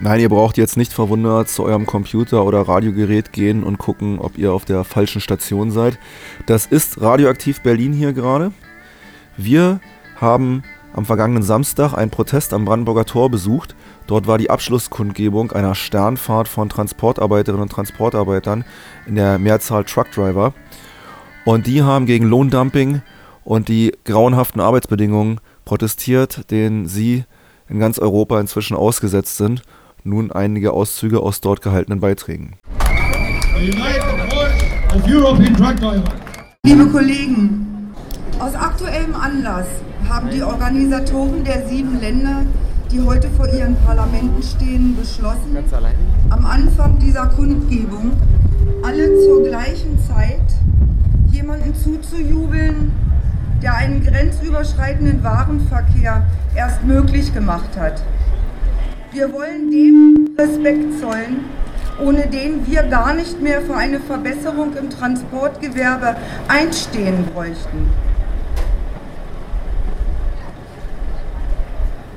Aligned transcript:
Nein, 0.00 0.20
ihr 0.20 0.28
braucht 0.28 0.56
jetzt 0.58 0.76
nicht 0.76 0.92
verwundert 0.92 1.48
zu 1.48 1.64
eurem 1.64 1.84
Computer 1.84 2.44
oder 2.44 2.60
Radiogerät 2.60 3.32
gehen 3.32 3.64
und 3.64 3.78
gucken, 3.78 4.20
ob 4.20 4.38
ihr 4.38 4.52
auf 4.52 4.64
der 4.64 4.84
falschen 4.84 5.20
Station 5.20 5.72
seid. 5.72 5.98
Das 6.46 6.66
ist 6.66 7.00
Radioaktiv 7.00 7.62
Berlin 7.62 7.92
hier 7.92 8.12
gerade. 8.12 8.52
Wir 9.36 9.80
haben 10.20 10.62
am 10.94 11.04
vergangenen 11.04 11.42
Samstag 11.42 11.94
einen 11.94 12.12
Protest 12.12 12.52
am 12.52 12.64
Brandenburger 12.64 13.06
Tor 13.06 13.28
besucht. 13.28 13.74
Dort 14.06 14.28
war 14.28 14.38
die 14.38 14.50
Abschlusskundgebung 14.50 15.50
einer 15.50 15.74
Sternfahrt 15.74 16.46
von 16.46 16.68
Transportarbeiterinnen 16.68 17.62
und 17.62 17.72
Transportarbeitern 17.72 18.64
in 19.06 19.16
der 19.16 19.40
Mehrzahl 19.40 19.82
Truckdriver. 19.82 20.54
Und 21.44 21.66
die 21.66 21.82
haben 21.82 22.06
gegen 22.06 22.26
Lohndumping 22.26 23.02
und 23.42 23.66
die 23.66 23.92
grauenhaften 24.04 24.60
Arbeitsbedingungen 24.60 25.40
protestiert, 25.64 26.52
denen 26.52 26.86
sie 26.86 27.24
in 27.68 27.80
ganz 27.80 27.98
Europa 27.98 28.38
inzwischen 28.38 28.76
ausgesetzt 28.76 29.36
sind 29.36 29.62
nun 30.08 30.32
einige 30.32 30.72
Auszüge 30.72 31.20
aus 31.20 31.40
dort 31.40 31.62
gehaltenen 31.62 32.00
Beiträgen. 32.00 32.56
Liebe 36.64 36.86
Kollegen, 36.86 37.92
aus 38.38 38.54
aktuellem 38.54 39.14
Anlass 39.14 39.66
haben 40.08 40.30
die 40.30 40.42
Organisatoren 40.42 41.44
der 41.44 41.66
sieben 41.66 42.00
Länder, 42.00 42.42
die 42.90 43.00
heute 43.02 43.28
vor 43.30 43.46
ihren 43.48 43.76
Parlamenten 43.84 44.42
stehen, 44.42 44.96
beschlossen, 44.96 45.56
am 46.30 46.46
Anfang 46.46 46.98
dieser 46.98 47.26
Kundgebung 47.26 48.12
alle 48.82 49.20
zur 49.24 49.44
gleichen 49.44 49.98
Zeit 49.98 50.40
jemanden 51.30 51.74
zuzujubeln, 51.74 52.92
der 53.62 53.74
einen 53.74 54.02
grenzüberschreitenden 54.02 55.22
Warenverkehr 55.22 56.26
erst 56.54 56.84
möglich 56.84 57.34
gemacht 57.34 57.76
hat. 57.78 58.02
Wir 59.10 59.32
wollen 59.32 59.70
dem 59.70 60.34
Respekt 60.38 61.00
zollen, 61.00 61.46
ohne 61.98 62.26
den 62.26 62.66
wir 62.66 62.82
gar 62.82 63.14
nicht 63.14 63.40
mehr 63.40 63.62
für 63.62 63.74
eine 63.74 64.00
Verbesserung 64.00 64.76
im 64.76 64.90
Transportgewerbe 64.90 66.14
einstehen 66.46 67.24
bräuchten. 67.32 67.88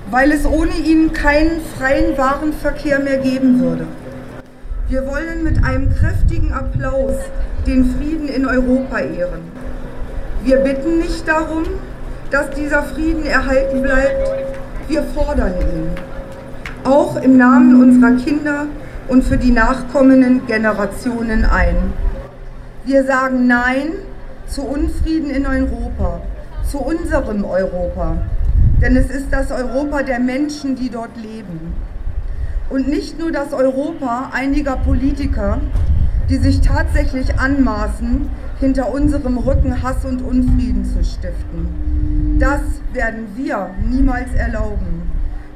Weil 0.09 0.33
es 0.33 0.45
ohne 0.45 0.73
ihn 0.73 1.14
keinen 1.14 1.61
freien 1.78 2.17
Warenverkehr 2.17 3.00
mehr 3.00 3.20
geben 3.20 3.61
würde. 3.61 3.88
Wir 4.89 5.08
wollen 5.08 5.45
mit 5.45 5.64
einem 5.64 5.95
kräftigen 5.95 6.52
Applaus 6.52 7.16
den 7.66 7.95
Frieden 7.95 8.28
in 8.28 8.45
Europa 8.45 9.00
ehren. 9.00 9.44
Wir 10.44 10.58
bitten 10.58 10.98
nicht 10.98 11.26
darum, 11.26 11.64
dass 12.31 12.50
dieser 12.50 12.83
Frieden 12.83 13.26
erhalten 13.26 13.81
bleibt, 13.81 14.30
wir 14.89 15.03
fordern 15.03 15.53
ihn 15.61 16.11
auch 16.84 17.16
im 17.22 17.38
Namen 17.38 17.82
unserer 17.82 18.16
Kinder 18.16 18.66
und 19.08 19.24
für 19.24 19.38
die 19.38 19.52
nachkommenden 19.52 20.46
Generationen 20.48 21.46
ein. 21.46 21.76
Wir 22.86 23.04
sagen 23.04 23.48
Nein 23.48 23.94
zu 24.48 24.64
Unfrieden 24.64 25.30
in 25.30 25.46
Europa, 25.46 26.22
zu 26.64 26.80
unserem 26.80 27.46
Europa, 27.46 28.18
denn 28.82 28.96
es 28.96 29.10
ist 29.10 29.28
das 29.32 29.52
Europa 29.52 30.04
der 30.04 30.20
Menschen, 30.20 30.76
die 30.76 30.90
dort 30.90 31.16
leben. 31.18 31.73
Und 32.70 32.88
nicht 32.88 33.20
nur 33.20 33.32
das 33.32 33.54
Europa 33.54 34.32
einiger 34.34 34.78
Politiker, 34.78 35.60
die 36.30 36.38
sich 36.38 36.62
tatsächlich 36.62 37.38
anmaßen, 37.38 38.30
hinter 38.60 38.94
unserem 38.94 39.38
Rücken 39.38 39.84
Hass 39.84 40.06
und 40.06 40.22
Unfrieden 40.22 40.86
zu 40.86 41.04
stiften. 41.04 42.38
Das 42.40 42.62
werden 42.94 43.28
wir 43.36 43.72
niemals 43.90 44.34
erlauben. 44.36 45.01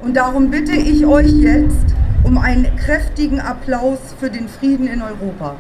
Und 0.02 0.18
darum 0.18 0.52
bitte 0.52 0.74
ich 0.74 1.06
euch 1.06 1.32
jetzt 1.32 1.96
um 2.24 2.38
einen 2.38 2.76
kräftigen 2.76 3.40
Applaus 3.40 4.00
für 4.20 4.30
den 4.30 4.48
Frieden 4.48 4.88
in 4.88 5.02
Europa. 5.02 5.56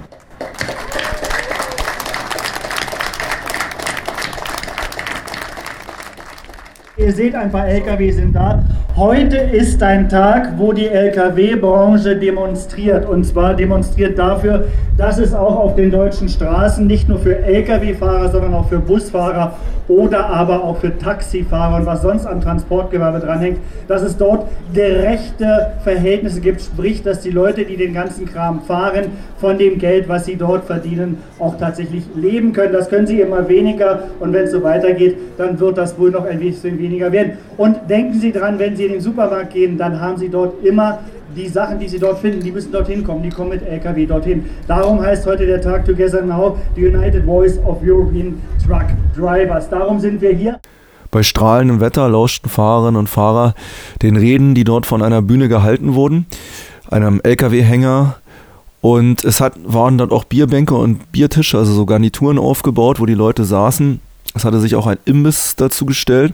Ihr 6.97 7.11
seht, 7.11 7.35
ein 7.35 7.51
paar 7.51 7.67
LKW 7.67 8.11
sind 8.11 8.33
da. 8.33 8.63
Heute 8.95 9.35
ist 9.35 9.83
ein 9.83 10.07
Tag, 10.07 10.53
wo 10.57 10.71
die 10.71 10.87
Lkw-Branche 10.87 12.15
demonstriert. 12.15 13.05
Und 13.05 13.25
zwar 13.25 13.53
demonstriert 13.53 14.17
dafür, 14.17 14.69
dass 14.97 15.17
es 15.17 15.33
auch 15.33 15.57
auf 15.57 15.75
den 15.75 15.91
deutschen 15.91 16.29
Straßen 16.29 16.87
nicht 16.87 17.09
nur 17.09 17.19
für 17.19 17.37
Lkw-Fahrer, 17.37 18.29
sondern 18.29 18.53
auch 18.53 18.69
für 18.69 18.79
Busfahrer 18.79 19.57
oder 19.87 20.27
aber 20.27 20.63
auch 20.63 20.77
für 20.77 20.97
Taxifahrer 20.97 21.77
und 21.77 21.85
was 21.85 22.01
sonst 22.01 22.25
am 22.25 22.41
Transportgewerbe 22.41 23.19
dranhängt, 23.19 23.59
dass 23.87 24.01
es 24.01 24.17
dort 24.17 24.47
gerechte 24.73 25.73
Verhältnisse 25.83 26.41
gibt, 26.41 26.61
sprich, 26.61 27.03
dass 27.03 27.21
die 27.21 27.29
Leute, 27.29 27.65
die 27.65 27.77
den 27.77 27.93
ganzen 27.93 28.25
Kram 28.25 28.61
fahren, 28.61 29.05
von 29.37 29.57
dem 29.57 29.77
Geld, 29.77 30.07
was 30.07 30.25
sie 30.25 30.37
dort 30.37 30.65
verdienen, 30.65 31.17
auch 31.39 31.57
tatsächlich 31.57 32.05
leben 32.15 32.53
können. 32.53 32.73
Das 32.73 32.89
können 32.89 33.05
sie 33.05 33.21
immer 33.21 33.47
weniger 33.47 34.03
und 34.19 34.33
wenn 34.33 34.45
es 34.45 34.51
so 34.51 34.63
weitergeht, 34.63 35.17
dann 35.37 35.59
wird 35.59 35.77
das 35.77 35.99
wohl 35.99 36.11
noch 36.11 36.25
ein 36.25 36.39
bisschen 36.39 36.79
weniger 36.79 37.11
werden. 37.11 37.33
Und 37.57 37.89
denken 37.89 38.19
Sie 38.19 38.31
dran, 38.31 38.59
wenn 38.59 38.75
Sie 38.75 38.85
in 38.85 38.93
den 38.93 39.01
Supermarkt 39.01 39.53
gehen, 39.53 39.77
dann 39.77 39.99
haben 39.99 40.17
Sie 40.17 40.29
dort 40.29 40.63
immer 40.65 40.99
die 41.35 41.47
Sachen, 41.47 41.79
die 41.79 41.87
Sie 41.87 41.99
dort 41.99 42.19
finden, 42.19 42.41
die 42.41 42.51
müssen 42.51 42.71
dorthin 42.71 43.03
kommen, 43.03 43.23
die 43.23 43.29
kommen 43.29 43.49
mit 43.49 43.61
LKW 43.61 44.05
dorthin. 44.05 44.45
Darum 44.67 45.01
heißt 45.01 45.25
heute 45.25 45.45
der 45.45 45.61
Tag 45.61 45.85
Together 45.85 46.21
Now, 46.21 46.57
the 46.75 46.85
United 46.85 47.25
Voice 47.25 47.57
of 47.65 47.77
European 47.83 48.41
Truck 48.65 48.85
Drivers. 49.15 49.69
Darum 49.69 49.99
sind 49.99 50.21
wir 50.21 50.33
hier. 50.33 50.59
Bei 51.11 51.23
strahlendem 51.23 51.79
Wetter 51.79 52.09
lauschten 52.09 52.49
Fahrerinnen 52.49 52.99
und 52.99 53.09
Fahrer 53.09 53.53
den 54.01 54.17
Reden, 54.17 54.55
die 54.55 54.63
dort 54.63 54.85
von 54.85 55.01
einer 55.01 55.21
Bühne 55.21 55.47
gehalten 55.47 55.95
wurden, 55.95 56.25
einem 56.89 57.21
LKW-Hänger. 57.23 58.17
Und 58.81 59.23
es 59.23 59.41
hat, 59.41 59.53
waren 59.63 59.97
dort 59.97 60.11
auch 60.11 60.25
Bierbänke 60.25 60.75
und 60.75 61.11
Biertische, 61.11 61.57
also 61.57 61.73
so 61.73 61.85
Garnituren 61.85 62.37
aufgebaut, 62.37 62.99
wo 62.99 63.05
die 63.05 63.13
Leute 63.15 63.43
saßen 63.45 63.99
es 64.33 64.43
hatte 64.43 64.59
sich 64.59 64.75
auch 64.75 64.87
ein 64.87 64.97
Imbiss 65.05 65.55
dazu 65.55 65.85
gestellt. 65.85 66.33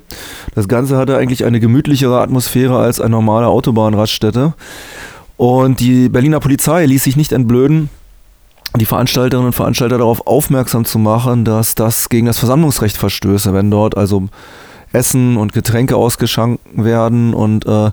Das 0.56 0.68
Ganze 0.68 0.98
hatte 0.98 1.18
eigentlich 1.18 1.46
eine 1.46 1.60
gemütlichere 1.60 2.22
Atmosphäre 2.22 2.78
als 2.80 3.00
eine 3.00 3.12
normale 3.12 3.48
Autobahnraststätte. 3.48 4.54
Und 5.38 5.80
die 5.80 6.10
Berliner 6.10 6.40
Polizei 6.40 6.86
ließ 6.86 7.04
sich 7.04 7.16
nicht 7.16 7.32
entblöden, 7.32 7.90
die 8.76 8.86
Veranstalterinnen 8.86 9.48
und 9.48 9.54
Veranstalter 9.54 9.98
darauf 9.98 10.26
aufmerksam 10.28 10.86
zu 10.86 10.98
machen, 10.98 11.46
dass 11.46 11.76
das 11.76 12.10
gegen 12.10 12.28
das 12.28 12.40
Versammlungsrecht 12.40 12.96
verstöße, 12.96 13.54
wenn 13.54 13.70
dort 13.70 13.98
also 13.98 14.30
Essen 14.94 15.38
und 15.38 15.54
Getränke 15.54 15.96
ausgeschankt 15.96 16.62
werden 16.74 17.34
und 17.34 17.66
äh, 17.66 17.92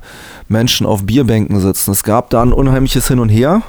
Menschen 0.49 0.87
auf 0.87 1.05
Bierbänken 1.05 1.61
sitzen. 1.61 1.93
Es 1.93 2.03
gab 2.03 2.31
da 2.31 2.43
ein 2.43 2.53
unheimliches 2.53 3.09
Hin 3.09 3.19
und 3.19 3.29
Her. 3.29 3.63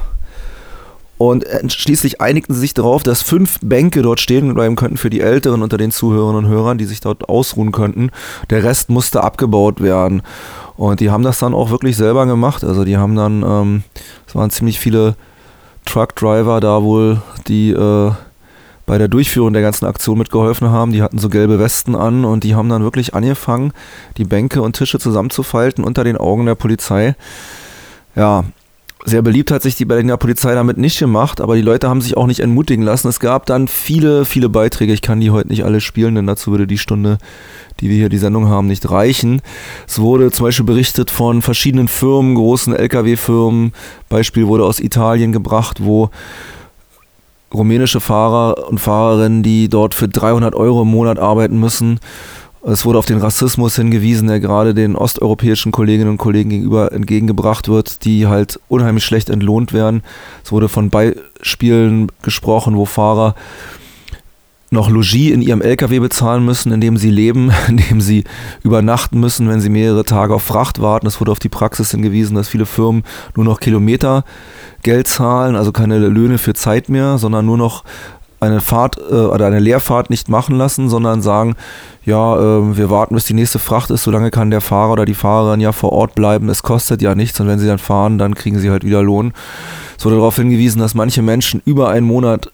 Und 1.20 1.46
schließlich 1.68 2.22
einigten 2.22 2.56
sie 2.56 2.62
sich 2.62 2.74
darauf, 2.74 3.04
dass 3.04 3.22
fünf 3.22 3.60
Bänke 3.62 4.02
dort 4.02 4.22
stehen 4.22 4.54
bleiben 4.54 4.78
könnten 4.78 4.96
für 4.96 5.10
die 5.10 5.20
Älteren 5.20 5.62
unter 5.62 5.78
den 5.78 5.92
Zuhörerinnen 5.92 6.46
und 6.46 6.50
Hörern, 6.50 6.78
die 6.78 6.86
sich 6.86 7.02
dort 7.02 7.28
ausruhen 7.28 7.74
könnten. 7.74 8.10
Der 8.50 8.64
Rest 8.64 8.90
musste 8.90 9.22
abgebaut 9.22 9.82
werden. 9.82 10.22
Und 10.78 11.02
die 11.02 11.10
haben 11.12 11.24
das 11.24 11.40
dann 11.40 11.54
auch 11.54 11.72
wirklich 11.72 11.98
selber 11.98 12.26
gemacht. 12.26 12.64
Also 12.64 12.86
die 12.86 12.96
haben 12.96 13.18
dann, 13.18 13.44
ähm, 13.44 13.84
es 14.26 14.34
waren 14.34 14.50
ziemlich 14.50 14.80
viele 14.80 15.16
Truckdriver 15.84 16.62
da 16.62 16.84
wohl, 16.84 17.22
die 17.50 17.72
äh, 17.72 18.12
bei 18.86 18.98
der 18.98 19.10
Durchführung 19.10 19.52
der 19.52 19.62
ganzen 19.62 19.88
Aktion 19.88 20.20
mitgeholfen 20.20 20.70
haben. 20.70 20.94
Die 20.94 21.02
hatten 21.02 21.20
so 21.20 21.28
gelbe 21.28 21.60
Westen 21.60 21.96
an 21.96 22.24
und 22.24 22.46
die 22.46 22.56
haben 22.56 22.70
dann 22.70 22.84
wirklich 22.84 23.14
angefangen, 23.14 23.74
die 24.16 24.24
Bänke 24.24 24.62
und 24.62 24.78
Tische 24.78 25.00
zusammenzufalten 25.00 25.84
unter 25.84 26.06
den 26.06 26.16
Augen 26.16 26.46
der 26.46 26.56
Polizei. 26.56 27.16
Ja, 28.16 28.46
sehr 29.06 29.22
beliebt 29.22 29.52
hat 29.52 29.62
sich 29.62 29.76
die 29.76 29.86
Berliner 29.86 30.18
Polizei 30.18 30.54
damit 30.54 30.78
nicht 30.78 31.00
gemacht, 31.00 31.40
aber 31.40 31.56
die 31.56 31.62
Leute 31.62 31.88
haben 31.88 32.02
sich 32.02 32.18
auch 32.18 32.28
nicht 32.28 32.42
entmutigen 32.42 32.84
lassen. 32.84 33.08
Es 33.08 33.20
gab 33.20 33.46
dann 33.46 33.68
viele, 33.68 34.26
viele 34.26 34.50
Beiträge. 34.50 34.94
Ich 34.94 35.02
kann 35.02 35.22
die 35.22 35.32
heute 35.32 35.48
nicht 35.48 35.64
alle 35.64 35.80
spielen, 35.80 36.16
denn 36.16 36.28
dazu 36.28 36.52
würde 36.52 36.68
die 36.68 36.78
Stunde, 36.78 37.18
die 37.80 37.90
wir 37.90 37.96
hier 37.96 38.10
die 38.10 38.18
Sendung 38.18 38.50
haben, 38.50 38.68
nicht 38.68 38.90
reichen. 38.90 39.42
Es 39.88 40.00
wurde 40.00 40.32
zum 40.32 40.48
Beispiel 40.48 40.66
berichtet 40.66 41.12
von 41.12 41.42
verschiedenen 41.42 41.88
Firmen, 41.88 42.36
großen 42.36 42.76
Lkw-Firmen. 42.76 43.74
Beispiel 44.10 44.48
wurde 44.48 44.66
aus 44.66 44.82
Italien 44.82 45.32
gebracht, 45.32 45.78
wo 45.82 46.10
rumänische 47.54 48.02
Fahrer 48.02 48.68
und 48.70 48.80
Fahrerinnen, 48.80 49.44
die 49.44 49.70
dort 49.70 49.96
für 49.96 50.08
300 50.08 50.54
Euro 50.56 50.82
im 50.82 50.90
Monat 50.90 51.20
arbeiten 51.20 51.60
müssen, 51.60 52.00
es 52.62 52.86
wurde 52.86 53.00
auf 53.00 53.06
den 53.06 53.20
Rassismus 53.20 53.76
hingewiesen, 53.76 54.28
der 54.28 54.40
gerade 54.40 54.74
den 54.74 54.96
osteuropäischen 54.96 55.72
Kolleginnen 55.72 56.10
und 56.10 56.18
Kollegen 56.18 56.50
gegenüber 56.50 56.92
entgegengebracht 56.92 57.70
wird, 57.70 58.04
die 58.04 58.28
halt 58.28 58.60
unheimlich 58.68 59.06
schlecht 59.06 59.30
entlohnt 59.30 59.72
werden. 59.72 60.04
Es 60.44 60.52
wurde 60.52 60.68
von 60.68 60.90
Beispielen 60.90 62.12
gesprochen, 62.22 62.76
wo 62.76 62.86
Fahrer 62.86 63.36
noch 64.72 64.90
Logis 64.90 65.32
in 65.32 65.42
ihrem 65.42 65.62
LKW 65.62 66.00
bezahlen 66.00 66.46
müssen, 66.46 66.72
in 66.72 66.82
dem 66.82 66.98
sie 66.98 67.10
leben, 67.10 67.52
in 67.68 67.78
dem 67.78 68.02
sie 68.02 68.24
übernachten 68.64 69.20
müssen, 69.20 69.48
wenn 69.50 69.62
sie 69.62 69.70
mehrere 69.70 70.04
Tage 70.04 70.36
auf 70.36 70.44
Fracht 70.44 70.82
warten. 70.82 71.08
Es 71.08 71.20
wurde 71.20 71.32
auf 71.32 71.40
die 71.40 71.50
Praxis 71.50 71.92
hingewiesen, 71.92 72.36
dass 72.36 72.50
viele 72.50 72.66
Firmen 72.66 73.04
nur 73.36 73.46
noch 73.46 73.60
Kilometer 73.60 74.26
Geld 74.84 75.08
zahlen, 75.08 75.56
also 75.56 75.72
keine 75.72 75.98
Löhne 75.98 76.38
für 76.38 76.54
Zeit 76.54 76.90
mehr, 76.90 77.18
sondern 77.18 77.46
nur 77.46 77.58
noch 77.58 77.84
eine 78.40 78.62
Fahrt 78.62 78.98
äh, 78.98 79.14
oder 79.14 79.48
eine 79.48 79.60
Leerfahrt 79.60 80.10
nicht 80.10 80.30
machen 80.30 80.58
lassen, 80.58 80.90
sondern 80.90 81.22
sagen, 81.22 81.56
ja, 82.06 82.36
äh, 82.38 82.78
wir 82.78 82.90
warten, 82.90 83.16
bis 83.16 83.26
die 83.26 83.34
nächste 83.34 83.60
Fracht 83.60 83.90
ist, 83.92 84.04
solange 84.04 84.32
kann 84.32 84.52
der 84.52 84.62
Fahrer 84.62 84.94
oder 84.94 85.06
die 85.06 85.14
Fahrerin 85.14 85.62
ja 85.62 85.72
vor 85.72 85.92
Ort 85.92 86.16
bleiben, 86.16 86.50
es 86.50 86.64
kostet 86.64 87.02
ja 87.02 87.16
nichts 87.16 87.40
und 87.40 87.48
wenn 87.48 87.60
sie 87.60 87.68
dann 87.68 87.80
fahren, 87.80 88.18
dann 88.18 88.36
kriegen 88.36 88.60
sie 88.60 88.72
halt 88.72 88.84
wieder 88.84 89.04
Lohn. 89.04 89.34
Es 89.98 90.06
wurde 90.06 90.16
darauf 90.16 90.38
hingewiesen, 90.38 90.80
dass 90.80 90.96
manche 90.96 91.22
Menschen 91.22 91.62
über 91.66 91.90
einen 91.90 92.08
Monat 92.08 92.52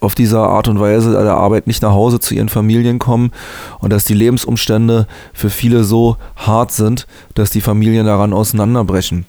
auf 0.00 0.14
diese 0.14 0.38
Art 0.40 0.68
und 0.68 0.78
Weise 0.78 1.12
der 1.12 1.34
Arbeit 1.34 1.66
nicht 1.66 1.82
nach 1.82 1.92
Hause 1.92 2.20
zu 2.20 2.34
ihren 2.34 2.48
Familien 2.48 2.98
kommen 2.98 3.32
und 3.80 3.92
dass 3.92 4.04
die 4.04 4.14
Lebensumstände 4.14 5.06
für 5.32 5.50
viele 5.50 5.84
so 5.84 6.16
hart 6.36 6.72
sind, 6.72 7.06
dass 7.34 7.50
die 7.50 7.62
Familien 7.62 8.06
daran 8.06 8.32
auseinanderbrechen. 8.32 9.24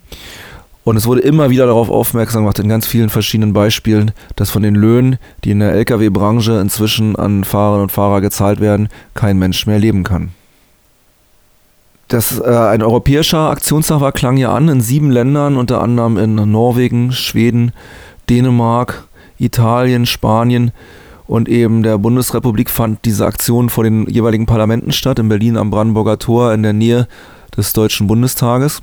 Und 0.88 0.95
es 0.95 1.06
wurde 1.06 1.19
immer 1.19 1.50
wieder 1.50 1.66
darauf 1.66 1.89
aufmerksam 1.89 2.44
gemacht, 2.44 2.60
in 2.60 2.69
ganz 2.69 2.88
vielen 2.88 3.10
verschiedenen 3.10 3.51
Beispielen, 3.51 4.12
dass 4.38 4.51
von 4.51 4.63
den 4.63 4.74
Löhnen, 4.74 5.18
die 5.44 5.51
in 5.51 5.60
der 5.60 5.74
Lkw-Branche 5.74 6.62
inzwischen 6.62 7.18
an 7.18 7.44
Fahrerinnen 7.44 7.84
und 7.84 7.92
Fahrer 7.92 8.22
gezahlt 8.22 8.62
werden, 8.62 8.88
kein 9.13 9.38
Mensch 9.38 9.68
mehr 9.68 9.80
leben 9.80 10.06
kann. 10.06 10.30
Das, 12.07 12.39
äh, 12.39 12.45
ein 12.45 12.81
europäischer 12.81 13.50
Aktionstag 13.50 14.00
war, 14.00 14.13
klang 14.13 14.38
ja 14.38 14.54
an 14.54 14.69
in 14.69 14.80
sieben 14.80 15.12
Ländern, 15.12 15.57
unter 15.57 15.81
anderem 15.81 16.18
in 16.18 16.36
Norwegen, 16.36 17.12
Schweden, 17.12 17.74
Dänemark, 18.30 19.10
Italien, 19.40 20.06
Spanien 20.06 20.72
und 21.28 21.50
eben 21.50 21.83
der 21.83 21.98
Bundesrepublik 21.98 22.69
fand 22.69 23.04
diese 23.04 23.25
Aktion 23.25 23.69
vor 23.69 23.83
den 23.83 24.07
jeweiligen 24.07 24.45
Parlamenten 24.45 24.94
statt, 24.94 25.19
in 25.19 25.28
Berlin 25.28 25.57
am 25.57 25.69
Brandenburger 25.69 26.18
Tor 26.18 26.54
in 26.54 26.63
der 26.63 26.72
Nähe 26.72 27.10
des 27.57 27.74
Deutschen 27.74 28.07
Bundestages. 28.07 28.81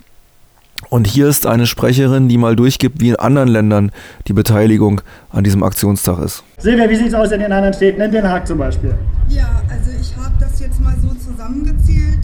Und 0.95 1.09
hier 1.09 1.27
ist 1.27 1.45
eine 1.45 1.67
Sprecherin, 1.67 2.29
die 2.29 2.39
mal 2.39 2.55
durchgibt, 2.55 3.01
wie 3.01 3.09
in 3.09 3.17
anderen 3.17 3.49
Ländern 3.49 3.91
die 4.29 4.33
Beteiligung 4.33 5.01
an 5.29 5.43
diesem 5.43 5.65
Aktionstag 5.65 6.21
ist. 6.21 6.45
Silvia, 6.59 6.89
wie 6.89 6.95
sieht 6.95 7.09
es 7.09 7.15
aus 7.15 7.33
in 7.33 7.41
den 7.41 7.51
anderen 7.51 7.75
Städten, 7.75 8.01
in 8.01 8.13
Den 8.13 8.29
Haag 8.29 8.47
zum 8.47 8.59
Beispiel? 8.59 8.95
Ja, 9.29 9.61
also 9.69 9.91
ich 10.01 10.15
habe 10.17 10.37
das 10.39 10.61
jetzt 10.61 10.81
mal 10.81 10.95
so 11.03 11.09
zusammengezählt. 11.15 12.21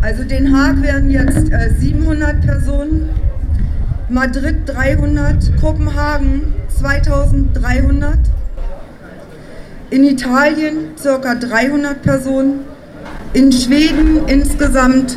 Also 0.00 0.24
Den 0.24 0.52
Haag 0.52 0.82
wären 0.82 1.08
jetzt 1.10 1.48
äh, 1.52 1.70
700 1.78 2.40
Personen, 2.40 3.08
Madrid 4.08 4.56
300, 4.66 5.56
Kopenhagen 5.60 6.54
2300, 6.76 8.18
in 9.90 10.02
Italien 10.02 10.76
ca. 11.00 11.34
300 11.36 12.02
Personen, 12.02 12.64
in 13.32 13.52
Schweden 13.52 14.26
insgesamt 14.26 15.16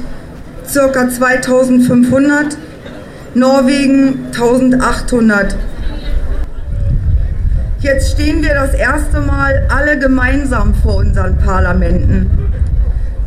ca. 0.71 1.09
2500 1.09 2.57
Norwegen 3.33 4.25
1800. 4.33 5.56
Jetzt 7.80 8.12
stehen 8.12 8.44
wir 8.44 8.54
das 8.54 8.74
erste 8.74 9.22
Mal 9.22 9.68
alle 9.69 9.98
gemeinsam 9.98 10.74
vor 10.75 10.98
unseren 10.98 11.38
Parlamenten. 11.38 12.30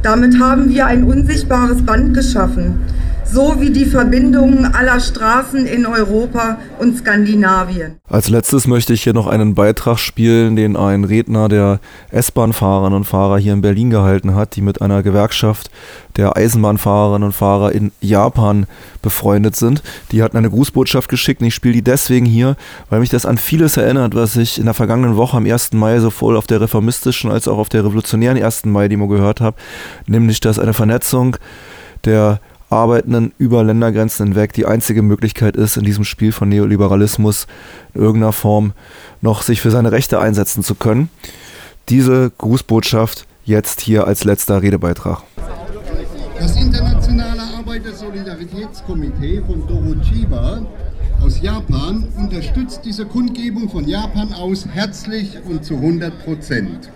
Damit 0.03 0.39
haben 0.39 0.69
wir 0.69 0.85
ein 0.85 1.05
unsichtbares 1.05 1.87
Band 1.87 2.13
geschaffen 2.13 2.81
so 3.25 3.61
wie 3.61 3.71
die 3.71 3.85
Verbindungen 3.85 4.67
aller 4.75 5.01
Straßen 5.01 5.67
in 5.67 5.87
Europa 5.87 6.59
und 6.79 6.99
Skandinavien. 6.99 7.97
Als 8.09 8.29
letztes 8.29 8.67
möchte 8.67 8.93
ich 8.93 9.03
hier 9.03 9.15
noch 9.15 9.27
einen 9.27 9.55
Beitrag 9.55 9.99
spielen, 9.99 10.57
den 10.57 10.77
ein 10.77 11.05
Redner 11.05 11.49
der 11.49 11.81
S-Bahn-Fahrerinnen 12.11 12.97
und 12.97 13.05
Fahrer 13.05 13.39
hier 13.39 13.53
in 13.53 13.61
Berlin 13.61 13.91
gehalten 13.91 14.35
hat, 14.35 14.57
die 14.57 14.61
mit 14.61 14.83
einer 14.83 15.03
Gewerkschaft 15.03 15.71
der 16.17 16.37
Eisenbahnfahrerinnen 16.37 17.27
und 17.27 17.33
Fahrer 17.33 17.73
in 17.73 17.93
Japan 18.01 18.67
befreundet 19.03 19.57
sind. 19.57 19.83
Die 20.13 20.23
hatten 20.23 20.37
eine 20.37 20.51
Grußbotschaft 20.51 21.09
geschickt 21.09 21.41
und 21.41 21.49
ich 21.49 21.55
spiele 21.55 21.75
die 21.75 21.83
deswegen 21.83 22.27
hier, 22.27 22.57
weil 22.89 23.01
mich 23.01 23.11
das 23.11 23.27
an 23.27 23.39
vieles 23.39 23.77
erinnert, 23.77 24.15
was 24.15 24.37
ich 24.37 24.59
in 24.59 24.67
der 24.67 24.75
vergangenen 24.75 25.17
Woche 25.17 25.37
am 25.37 25.47
1. 25.47 25.73
Mai 25.73 25.99
sowohl 25.99 26.37
auf 26.37 26.47
der 26.47 26.61
reformistischen 26.61 27.31
als 27.31 27.49
auch 27.49 27.59
auf 27.59 27.69
der 27.69 27.85
revolutionären 27.85 28.43
1. 28.43 28.67
Mai-Demo 28.67 29.09
gehört 29.09 29.41
habe, 29.41 29.57
nämlich 30.07 30.41
dass 30.41 30.59
eine 30.59 30.75
Vernetzung 30.75 31.37
der 32.05 32.41
Arbeitenden 32.75 33.33
über 33.39 33.65
Ländergrenzen 33.65 34.27
hinweg 34.27 34.53
die 34.53 34.67
einzige 34.67 35.03
Möglichkeit 35.03 35.57
ist, 35.57 35.77
in 35.77 35.85
diesem 35.85 36.05
Spiel 36.05 36.33
von 36.33 36.49
Neoliberalismus 36.49 37.47
in 37.95 38.03
irgendeiner 38.03 38.33
Form 38.33 38.73
noch 39.21 39.43
sich 39.43 39.61
für 39.61 39.71
seine 39.71 39.93
Rechte 39.93 40.19
einsetzen 40.21 40.63
zu 40.63 40.75
können. 40.75 41.09
Diese 41.89 42.33
Grußbotschaft 42.37 43.27
jetzt 43.45 43.81
hier 43.81 44.07
als 44.07 44.25
letzter 44.25 44.63
Redebeitrag. 44.63 45.23
Das 46.39 46.57
Internationale 46.57 47.43
Arbeitersolidaritätskomitee 47.59 49.43
von 49.47 49.67
Dorochiba 49.67 50.63
aus 51.23 51.41
Japan 51.41 52.07
unterstützt 52.19 52.81
diese 52.85 53.07
Kundgebung 53.07 53.71
von 53.71 53.89
Japan 53.89 54.33
aus 54.35 54.67
herzlich 54.67 55.39
und 55.49 55.65
zu 55.65 55.77
100 55.77 56.25
Prozent. 56.25 56.91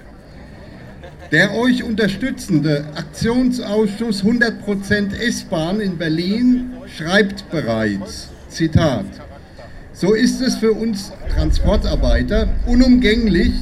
Der 1.31 1.55
euch 1.55 1.83
unterstützende 1.83 2.87
Aktionsausschuss 2.95 4.25
100% 4.25 5.15
S-Bahn 5.15 5.79
in 5.79 5.99
Berlin 5.99 6.71
schreibt 6.97 7.51
bereits, 7.51 8.31
Zitat, 8.49 9.05
so 9.93 10.15
ist 10.15 10.41
es 10.41 10.57
für 10.57 10.73
uns 10.73 11.13
Transportarbeiter 11.35 12.49
unumgänglich, 12.65 13.53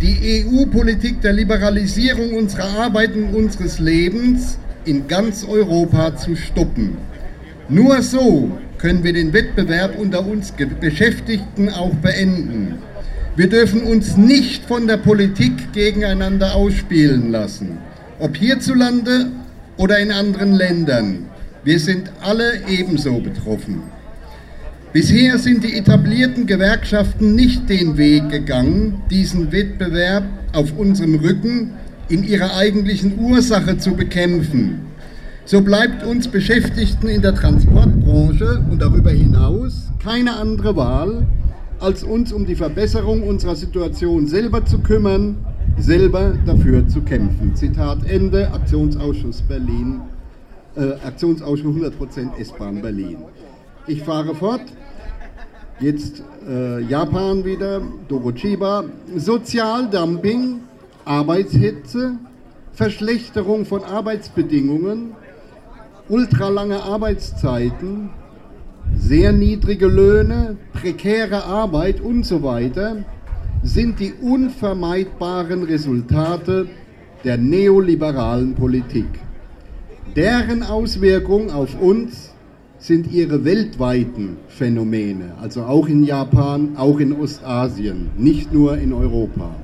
die 0.00 0.46
EU-Politik 0.46 1.20
der 1.22 1.32
Liberalisierung 1.32 2.34
unserer 2.34 2.84
Arbeit 2.84 3.16
und 3.16 3.34
unseres 3.34 3.80
Lebens 3.80 4.58
in 4.84 5.08
ganz 5.08 5.44
Europa 5.44 6.14
zu 6.14 6.36
stoppen. 6.36 6.98
Nur 7.68 8.00
so 8.02 8.48
können 8.78 9.02
wir 9.02 9.12
den 9.12 9.32
Wettbewerb 9.32 9.98
unter 9.98 10.24
uns 10.24 10.52
Beschäftigten 10.80 11.68
auch 11.68 11.94
beenden. 11.94 12.78
Wir 13.34 13.48
dürfen 13.48 13.84
uns 13.84 14.18
nicht 14.18 14.66
von 14.66 14.86
der 14.86 14.98
Politik 14.98 15.72
gegeneinander 15.72 16.54
ausspielen 16.54 17.30
lassen, 17.32 17.78
ob 18.18 18.36
hierzulande 18.36 19.28
oder 19.78 19.98
in 20.00 20.12
anderen 20.12 20.52
Ländern. 20.52 21.30
Wir 21.64 21.78
sind 21.78 22.12
alle 22.20 22.60
ebenso 22.68 23.20
betroffen. 23.20 23.84
Bisher 24.92 25.38
sind 25.38 25.64
die 25.64 25.78
etablierten 25.78 26.46
Gewerkschaften 26.46 27.34
nicht 27.34 27.70
den 27.70 27.96
Weg 27.96 28.28
gegangen, 28.28 29.00
diesen 29.10 29.50
Wettbewerb 29.50 30.24
auf 30.52 30.76
unserem 30.76 31.14
Rücken 31.14 31.70
in 32.10 32.24
ihrer 32.24 32.54
eigentlichen 32.54 33.18
Ursache 33.18 33.78
zu 33.78 33.92
bekämpfen. 33.92 34.80
So 35.46 35.62
bleibt 35.62 36.04
uns 36.04 36.28
Beschäftigten 36.28 37.08
in 37.08 37.22
der 37.22 37.34
Transportbranche 37.34 38.62
und 38.70 38.82
darüber 38.82 39.10
hinaus 39.10 39.88
keine 40.04 40.36
andere 40.36 40.76
Wahl, 40.76 41.26
als 41.82 42.04
uns 42.04 42.32
um 42.32 42.46
die 42.46 42.54
Verbesserung 42.54 43.24
unserer 43.24 43.56
Situation 43.56 44.28
selber 44.28 44.64
zu 44.64 44.78
kümmern, 44.78 45.44
selber 45.78 46.34
dafür 46.46 46.86
zu 46.86 47.02
kämpfen. 47.02 47.56
Zitat 47.56 48.06
Ende, 48.08 48.52
Aktionsausschuss 48.52 49.42
Berlin, 49.42 50.00
äh, 50.76 50.92
Aktionsausschuss 51.04 51.74
100% 51.74 52.38
S-Bahn 52.38 52.80
Berlin. 52.80 53.18
Ich 53.88 54.02
fahre 54.02 54.34
fort. 54.34 54.62
Jetzt 55.80 56.22
äh, 56.48 56.80
Japan 56.82 57.44
wieder, 57.44 57.82
Dorochiba. 58.06 58.84
Sozialdumping, 59.16 60.60
Arbeitshetze, 61.04 62.12
Verschlechterung 62.74 63.66
von 63.66 63.82
Arbeitsbedingungen, 63.82 65.16
ultralange 66.08 66.80
Arbeitszeiten, 66.80 68.10
sehr 69.02 69.32
niedrige 69.32 69.88
Löhne, 69.88 70.56
prekäre 70.72 71.44
Arbeit 71.44 72.00
und 72.00 72.24
so 72.24 72.42
weiter 72.42 73.04
sind 73.64 73.98
die 73.98 74.12
unvermeidbaren 74.12 75.64
Resultate 75.64 76.66
der 77.24 77.36
neoliberalen 77.36 78.54
Politik. 78.54 79.06
Deren 80.14 80.62
Auswirkungen 80.62 81.50
auf 81.50 81.80
uns 81.80 82.30
sind 82.78 83.12
ihre 83.12 83.44
weltweiten 83.44 84.36
Phänomene, 84.48 85.32
also 85.40 85.62
auch 85.62 85.88
in 85.88 86.04
Japan, 86.04 86.76
auch 86.76 86.98
in 86.98 87.12
Ostasien, 87.12 88.10
nicht 88.16 88.52
nur 88.52 88.78
in 88.78 88.92
Europa. 88.92 89.54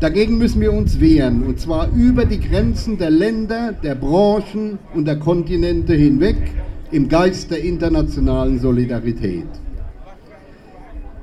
Dagegen 0.00 0.38
müssen 0.38 0.60
wir 0.60 0.72
uns 0.72 1.00
wehren, 1.00 1.44
und 1.44 1.60
zwar 1.60 1.90
über 1.92 2.24
die 2.24 2.40
Grenzen 2.40 2.98
der 2.98 3.10
Länder, 3.10 3.72
der 3.72 3.94
Branchen 3.94 4.78
und 4.94 5.06
der 5.06 5.18
Kontinente 5.18 5.94
hinweg 5.94 6.36
im 6.92 7.08
Geist 7.08 7.50
der 7.50 7.62
internationalen 7.62 8.58
Solidarität. 8.58 9.46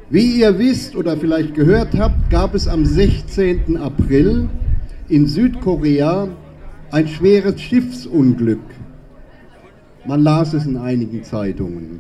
Wie 0.10 0.40
ihr 0.40 0.58
wisst 0.58 0.96
oder 0.96 1.18
vielleicht 1.18 1.54
gehört 1.54 1.98
habt, 1.98 2.30
gab 2.30 2.56
es 2.56 2.68
am 2.68 2.86
16. 2.86 3.76
April 3.78 4.48
in 5.10 5.28
Südkorea 5.28 6.30
ein 6.92 7.08
schweres 7.08 7.60
Schiffsunglück. 7.60 8.62
Man 10.06 10.24
las 10.24 10.54
es 10.54 10.66
in 10.66 10.78
einigen 10.78 11.24
Zeitungen. 11.24 12.00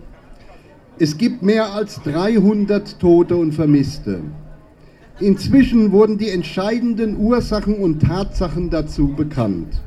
Es 0.97 1.17
gibt 1.17 1.43
mehr 1.43 1.73
als 1.73 2.01
300 2.03 2.97
Tote 2.99 3.35
und 3.35 3.51
Vermisste. 3.51 4.21
Inzwischen 5.19 5.91
wurden 5.91 6.17
die 6.17 6.29
entscheidenden 6.29 7.17
Ursachen 7.17 7.75
und 7.75 8.01
Tatsachen 8.01 8.69
dazu 8.69 9.09
bekannt. 9.09 9.81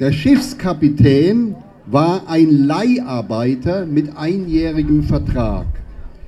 Der 0.00 0.10
Schiffskapitän 0.10 1.54
war 1.90 2.28
ein 2.28 2.66
Leiharbeiter 2.66 3.86
mit 3.86 4.16
einjährigem 4.16 5.02
Vertrag. 5.02 5.66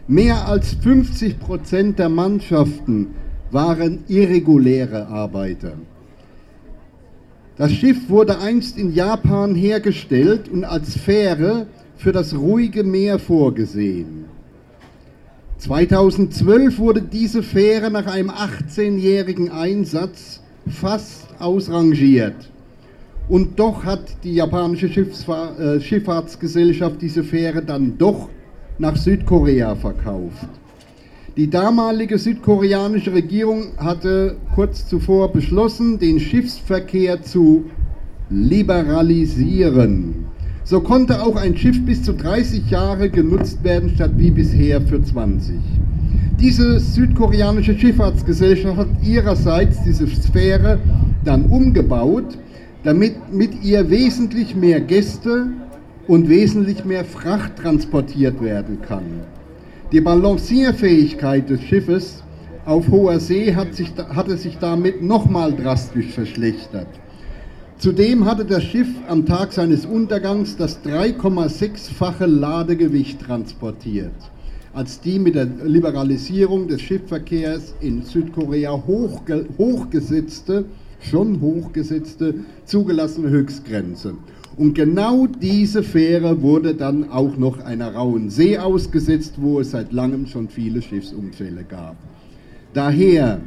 Mehr 0.09 0.49
als 0.49 0.75
50 0.75 1.39
Prozent 1.39 1.99
der 1.99 2.09
Mannschaften 2.09 3.15
waren 3.51 4.05
irreguläre 4.09 5.07
Arbeiter. 5.07 5.75
Das 7.57 7.71
Schiff 7.73 8.09
wurde 8.09 8.39
einst 8.41 8.79
in 8.79 8.93
Japan 8.93 9.55
hergestellt 9.55 10.49
und 10.49 10.65
als 10.65 10.97
Fähre 10.97 11.67
für 11.97 12.11
das 12.11 12.35
ruhige 12.35 12.83
Meer 12.83 13.19
vorgesehen. 13.19 14.25
2012 15.59 16.79
wurde 16.79 17.03
diese 17.03 17.43
Fähre 17.45 17.91
nach 17.91 18.07
einem 18.07 18.31
18-jährigen 18.31 19.51
Einsatz 19.51 20.41
fast 20.67 21.29
ausrangiert. 21.39 22.51
Und 23.29 23.59
doch 23.59 23.85
hat 23.85 24.17
die 24.25 24.35
japanische 24.35 24.89
Schiffsfahr 24.89 25.59
äh, 25.59 25.81
Schifffahrtsgesellschaft 25.81 27.01
diese 27.01 27.23
Fähre 27.23 27.63
dann 27.63 27.97
doch 27.99 28.29
nach 28.79 28.97
Südkorea 28.97 29.75
verkauft. 29.77 30.49
Die 31.37 31.49
damalige 31.49 32.19
südkoreanische 32.19 33.15
Regierung 33.15 33.69
hatte 33.79 34.37
kurz 34.55 34.87
zuvor 34.87 35.33
beschlossen, 35.33 35.99
den 35.99 36.21
Schiffsverkehr 36.21 37.23
zu 37.23 37.65
liberalisieren. 38.29 40.27
So 40.65 40.81
konnte 40.81 41.23
auch 41.23 41.37
ein 41.37 41.57
Schiff 41.57 41.83
bis 41.87 42.03
zu 42.03 42.13
30 42.13 42.71
Jahre 42.71 43.09
genutzt 43.09 43.65
werden, 43.65 43.91
statt 43.95 44.13
wie 44.17 44.31
bisher 44.31 44.81
für 44.83 45.03
20. 45.03 45.57
Diese 46.39 46.79
südkoreanische 46.79 47.79
Schifffahrtsgesellschaft 47.79 48.77
hat 48.77 48.89
ihrerseits 49.03 49.83
diese 49.85 50.07
Sphäre 50.07 50.79
dann 51.25 51.47
umgebaut, 51.47 52.39
damit 52.85 53.33
mit 53.33 53.63
ihr 53.63 53.89
wesentlich 53.91 54.57
mehr 54.57 54.81
Gäste 54.81 55.47
und 56.09 56.29
wesentlich 56.29 56.85
mehr 56.85 57.05
Fracht 57.05 57.57
transportiert 57.57 58.43
werden 58.43 58.81
kann. 58.83 59.23
Die 59.93 60.01
Balancierfähigkeit 60.01 61.49
des 61.49 61.63
Schiffes 61.63 62.23
auf 62.65 62.89
hoher 62.89 63.21
See 63.21 63.55
hat 63.55 63.75
sich, 63.75 63.93
hatte 63.97 64.37
sich 64.37 64.59
damit 64.59 65.03
nochmal 65.03 65.53
drastisch 65.55 66.09
verschlechtert. 66.09 66.89
Zudem 67.79 68.25
hatte 68.25 68.45
das 68.45 68.63
Schiff 68.63 68.89
am 69.09 69.27
Tag 69.27 69.53
seines 69.53 69.85
Untergangs 69.85 70.57
das 70.57 70.85
3,6-fache 70.85 72.27
Ladegewicht 72.27 73.21
transportiert, 73.21 74.13
als 74.73 75.01
die 75.01 75.19
mit 75.19 75.35
der 75.35 75.47
Liberalisierung 75.65 76.69
des 76.69 76.81
Schiffverkehrs 76.81 77.75
in 77.81 78.03
Südkorea 78.03 78.81
hochge 78.87 79.47
hochgesetzte, 79.59 80.65
schon 81.03 81.41
hochgesetzte 81.41 82.35
zugelassene 82.65 83.31
Höchstgrenze. 83.31 84.15
Und 84.57 84.75
genau 84.75 85.27
diese 85.27 85.83
Fähre 85.83 86.43
wurde 86.43 86.75
dann 86.75 87.11
auch 87.11 87.37
noch 87.39 87.59
einer 87.65 87.95
rauen 87.95 88.29
See 88.29 88.59
ausgesetzt, 88.59 89.35
wo 89.39 89.61
es 89.61 89.71
seit 89.71 89.93
langem 89.93 90.27
schon 90.27 90.49
viele 90.49 90.83
Schiffsunfälle 90.83 91.65
gab. 91.65 91.97
Daher 92.75 93.41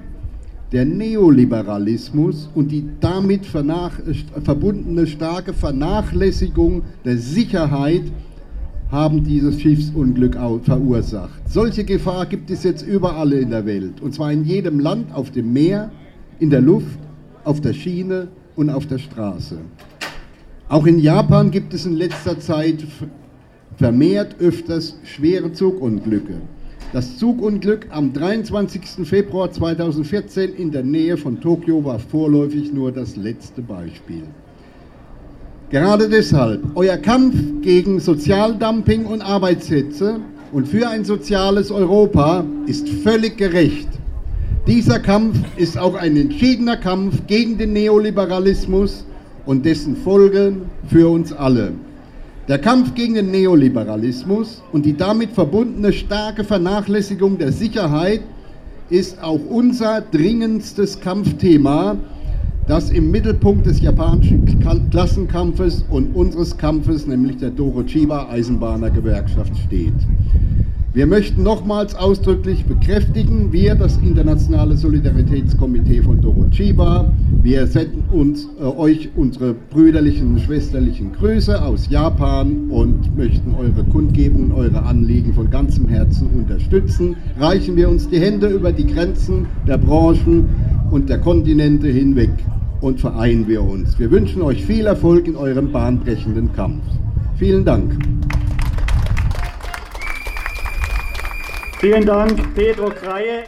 der 0.71 0.85
Neoliberalismus 0.85 2.49
und 2.55 2.71
die 2.71 2.85
damit 2.99 3.45
verbundene 3.45 5.05
starke 5.07 5.53
Vernachlässigung 5.53 6.81
der 7.05 7.17
Sicherheit 7.17 8.03
haben 8.91 9.23
dieses 9.23 9.61
Schiffsunglück 9.61 10.35
verursacht. 10.63 11.41
Solche 11.47 11.83
Gefahr 11.83 12.25
gibt 12.25 12.49
es 12.49 12.63
jetzt 12.63 12.81
überall 12.81 13.33
in 13.33 13.51
der 13.51 13.65
Welt, 13.65 14.01
und 14.01 14.13
zwar 14.13 14.31
in 14.31 14.43
jedem 14.43 14.79
Land, 14.79 15.13
auf 15.13 15.31
dem 15.31 15.53
Meer, 15.53 15.91
in 16.39 16.49
der 16.49 16.61
Luft, 16.61 16.99
auf 17.45 17.61
der 17.61 17.73
Schiene 17.73 18.27
und 18.55 18.69
auf 18.69 18.87
der 18.87 18.97
Straße. 18.97 19.57
Auch 20.67 20.85
in 20.85 20.99
Japan 20.99 21.51
gibt 21.51 21.73
es 21.73 21.85
in 21.85 21.95
letzter 21.95 22.39
Zeit 22.39 22.83
vermehrt 23.77 24.35
öfters 24.39 24.97
schwere 25.03 25.53
Zugunglücke. 25.53 26.41
Das 26.91 27.17
Zugunglück 27.17 27.87
am 27.89 28.13
23. 28.13 29.07
Februar 29.07 29.51
2014 29.51 30.55
in 30.55 30.71
der 30.71 30.83
Nähe 30.83 31.17
von 31.17 31.39
Tokio 31.41 31.83
war 31.83 31.99
vorläufig 31.99 32.71
nur 32.71 32.91
das 32.91 33.15
letzte 33.15 33.61
Beispiel. 33.61 34.23
Gerade 35.69 36.07
deshalb, 36.07 36.61
euer 36.75 36.97
Kampf 36.97 37.35
gegen 37.61 37.99
Sozialdumping 37.99 39.05
und 39.05 39.21
Arbeitssätze 39.21 40.21
und 40.51 40.67
für 40.67 40.87
ein 40.87 41.03
soziales 41.03 41.69
Europa 41.69 42.45
ist 42.65 42.87
völlig 42.87 43.37
gerecht. 43.37 43.89
Dieser 44.67 44.97
Kampf 44.97 45.37
ist 45.57 45.77
auch 45.77 45.93
ein 45.93 46.17
entschiedener 46.17 46.75
Kampf 46.77 47.27
gegen 47.27 47.59
den 47.59 47.73
Neoliberalismus 47.73 49.05
und 49.45 49.63
dessen 49.63 49.95
Folgen 49.95 50.63
für 50.87 51.07
uns 51.07 51.31
alle. 51.31 51.73
Der 52.47 52.57
Kampf 52.57 52.95
gegen 52.95 53.13
den 53.13 53.29
Neoliberalismus 53.29 54.63
und 54.71 54.83
die 54.83 54.97
damit 54.97 55.33
verbundene 55.33 55.93
starke 55.93 56.43
Vernachlässigung 56.43 57.37
der 57.37 57.51
Sicherheit 57.51 58.21
ist 58.89 59.21
auch 59.21 59.39
unser 59.49 60.01
dringendstes 60.01 60.99
Kampfthema, 60.99 61.97
das 62.67 62.89
im 62.89 63.11
Mittelpunkt 63.11 63.67
des 63.67 63.81
japanischen 63.81 64.45
Klassenkampfes 64.89 65.85
und 65.91 66.15
unseres 66.15 66.57
Kampfes, 66.57 67.05
nämlich 67.05 67.37
der 67.37 67.51
Dorochiba 67.51 68.29
Eisenbahner 68.31 68.89
Gewerkschaft, 68.89 69.55
steht. 69.67 69.93
Wir 70.95 71.07
möchten 71.07 71.43
nochmals 71.43 71.93
ausdrücklich 71.93 72.63
bekräftigen, 72.63 73.51
wir, 73.51 73.75
das 73.75 73.97
Internationale 73.97 74.77
Solidaritätskomitee 74.77 76.01
von 76.01 76.21
Dorochiba, 76.21 77.11
wir 77.43 77.67
senden 77.67 78.05
uns, 78.13 78.47
äh, 78.61 78.63
euch 78.63 79.09
unsere 79.17 79.53
brüderlichen, 79.53 80.39
schwesterlichen 80.39 81.11
Grüße 81.11 81.61
aus 81.61 81.89
Japan 81.89 82.69
und 82.69 83.13
möchten 83.17 83.53
eure 83.55 83.83
Kundgebung, 83.91 84.53
eure 84.53 84.83
Anliegen 84.83 85.33
von 85.33 85.49
ganzem 85.49 85.89
Herzen 85.89 86.29
unterstützen. 86.29 87.17
Reichen 87.37 87.75
wir 87.75 87.89
uns 87.89 88.07
die 88.07 88.21
Hände 88.21 88.47
über 88.47 88.71
die 88.71 88.87
Grenzen 88.87 89.47
der 89.67 89.77
Branchen 89.77 90.45
und 90.91 91.09
der 91.09 91.19
Kontinente 91.19 91.89
hinweg 91.89 92.31
und 92.79 93.01
vereinen 93.01 93.49
wir 93.49 93.61
uns. 93.63 93.99
Wir 93.99 94.09
wünschen 94.11 94.41
euch 94.41 94.63
viel 94.65 94.85
Erfolg 94.85 95.27
in 95.27 95.35
eurem 95.35 95.73
bahnbrechenden 95.73 96.53
Kampf. 96.53 96.85
Vielen 97.37 97.65
Dank. 97.65 98.14
Vielen 101.85 102.07
Dank, 102.07 102.55
Pedro 102.55 102.89
Kreie. 102.89 103.43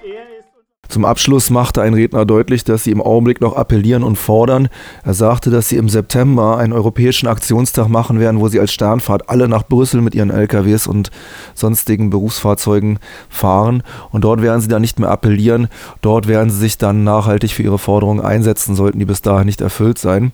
Zum 0.87 1.05
Abschluss 1.05 1.49
machte 1.49 1.81
ein 1.81 1.95
Redner 1.95 2.23
deutlich, 2.23 2.63
dass 2.63 2.83
sie 2.83 2.91
im 2.91 3.01
Augenblick 3.01 3.41
noch 3.41 3.55
appellieren 3.55 4.03
und 4.03 4.15
fordern. 4.15 4.69
Er 5.03 5.15
sagte, 5.15 5.49
dass 5.49 5.69
sie 5.69 5.77
im 5.77 5.89
September 5.89 6.59
einen 6.59 6.71
europäischen 6.71 7.25
Aktionstag 7.25 7.89
machen 7.89 8.19
werden, 8.19 8.39
wo 8.39 8.47
sie 8.47 8.59
als 8.59 8.71
Sternfahrt 8.71 9.27
alle 9.31 9.47
nach 9.47 9.63
Brüssel 9.63 10.01
mit 10.01 10.13
ihren 10.13 10.29
LKWs 10.29 10.85
und 10.85 11.09
sonstigen 11.55 12.11
Berufsfahrzeugen 12.11 12.99
fahren. 13.27 13.81
Und 14.11 14.23
dort 14.23 14.43
werden 14.43 14.61
sie 14.61 14.67
dann 14.67 14.83
nicht 14.83 14.99
mehr 14.99 15.09
appellieren. 15.09 15.67
Dort 16.01 16.27
werden 16.27 16.51
sie 16.51 16.59
sich 16.59 16.77
dann 16.77 17.03
nachhaltig 17.03 17.53
für 17.53 17.63
ihre 17.63 17.79
Forderungen 17.79 18.23
einsetzen, 18.23 18.75
sollten 18.75 18.99
die 18.99 19.05
bis 19.05 19.23
dahin 19.23 19.47
nicht 19.47 19.61
erfüllt 19.61 19.97
sein. 19.97 20.31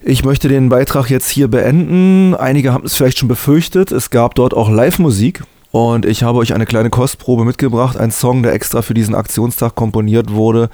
Ich 0.00 0.24
möchte 0.24 0.48
den 0.48 0.68
Beitrag 0.68 1.10
jetzt 1.10 1.28
hier 1.28 1.46
beenden. 1.46 2.34
Einige 2.34 2.72
haben 2.72 2.86
es 2.86 2.96
vielleicht 2.96 3.18
schon 3.18 3.28
befürchtet. 3.28 3.92
Es 3.92 4.10
gab 4.10 4.34
dort 4.34 4.52
auch 4.52 4.68
Live-Musik. 4.68 5.44
Und 5.72 6.04
ich 6.04 6.22
habe 6.22 6.38
euch 6.38 6.52
eine 6.52 6.66
kleine 6.66 6.90
Kostprobe 6.90 7.46
mitgebracht, 7.46 7.96
ein 7.96 8.10
Song, 8.10 8.42
der 8.42 8.52
extra 8.52 8.82
für 8.82 8.92
diesen 8.92 9.14
Aktionstag 9.14 9.74
komponiert 9.74 10.30
wurde 10.30 10.68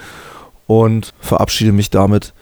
und 0.67 1.15
verabschiede 1.21 1.71
mich 1.71 1.91
damit 1.91 2.35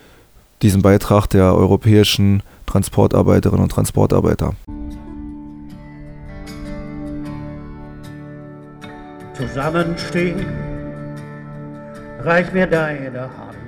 diesem 0.63 0.81
Beitrag 0.81 1.27
der 1.27 1.55
europäischen 1.55 2.43
Transportarbeiterinnen 2.65 3.63
und 3.63 3.71
Transportarbeiter. 3.71 4.55
Zusammenstehen, 9.35 10.47
reich 12.21 12.51
mir 12.55 12.67
deine 12.67 13.21
Hand. 13.21 13.59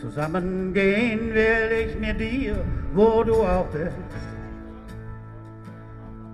Zusammengehen 0.00 1.34
will 1.34 1.86
ich 1.86 2.00
mit 2.00 2.18
dir, 2.18 2.64
wo 2.94 3.22
du 3.24 3.34
auch 3.42 3.66
bist 3.66 4.27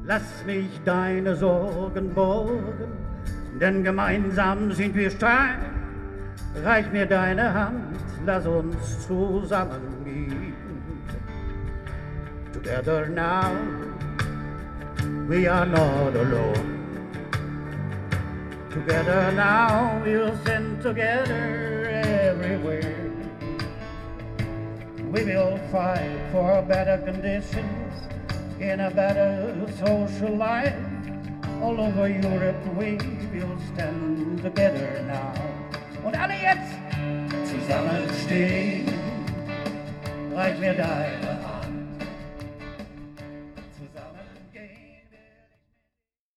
Lass 0.07 0.45
mich 0.45 0.69
deine 0.85 1.35
Sorgen 1.35 2.13
borgen, 2.13 2.93
denn 3.59 3.83
gemeinsam 3.83 4.71
sind 4.73 4.95
wir 4.95 5.11
stark. 5.11 5.61
Reich 6.63 6.93
mir 6.93 7.07
deine 7.07 7.55
Hand, 7.55 7.97
lass 8.27 8.47
uns 8.47 9.07
zusammengehen. 9.07 10.53
Together 12.53 13.07
now, 13.09 13.51
we 15.27 15.49
are 15.49 15.65
not 15.65 16.15
alone. 16.15 16.85
Together 18.71 19.33
now, 19.33 20.03
we'll 20.05 20.37
stand 20.43 20.83
together 20.83 21.89
everywhere. 21.89 23.11
We 25.11 25.25
will 25.25 25.59
fight 25.73 26.21
for 26.31 26.61
better 26.63 26.99
conditions 26.99 27.84
in 28.61 28.81
a 28.81 28.91
better 28.91 29.67
social 29.79 30.37
life. 30.37 30.75
All 31.63 31.81
over 31.81 32.09
Europe 32.09 32.57
we 32.77 32.99
will 33.33 33.59
stand 33.73 34.43
together 34.43 35.03
now. 35.07 35.33
Und 36.05 36.15
alle 36.17 36.35
jetzt 36.35 36.75
zusammenstehen, 37.45 38.87
reich 40.35 40.59
mir 40.59 40.75
deine 40.75 41.34